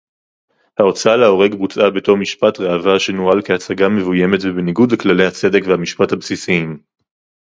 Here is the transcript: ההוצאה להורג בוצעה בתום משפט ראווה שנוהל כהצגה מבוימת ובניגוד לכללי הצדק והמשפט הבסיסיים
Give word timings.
ההוצאה 0.79 1.15
להורג 1.17 1.55
בוצעה 1.55 1.89
בתום 1.89 2.21
משפט 2.21 2.59
ראווה 2.59 2.99
שנוהל 2.99 3.41
כהצגה 3.41 3.89
מבוימת 3.89 4.39
ובניגוד 4.43 4.91
לכללי 4.91 5.25
הצדק 5.25 5.61
והמשפט 5.67 6.11
הבסיסיים 6.11 6.81